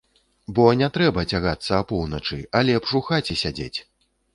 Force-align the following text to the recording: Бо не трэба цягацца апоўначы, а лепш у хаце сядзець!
Бо 0.59 0.63
не 0.79 0.87
трэба 0.95 1.27
цягацца 1.35 1.71
апоўначы, 1.83 2.43
а 2.57 2.67
лепш 2.71 2.89
у 3.03 3.07
хаце 3.13 3.41
сядзець! 3.47 3.75